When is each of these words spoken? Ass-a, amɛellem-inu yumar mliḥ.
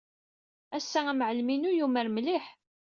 Ass-a, 0.77 1.01
amɛellem-inu 1.11 1.71
yumar 1.77 2.07
mliḥ. 2.09 2.45